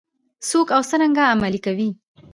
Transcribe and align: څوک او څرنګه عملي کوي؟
څوک 0.47 0.67
او 0.75 0.81
څرنګه 0.89 1.23
عملي 1.33 1.59
کوي؟ 1.65 1.89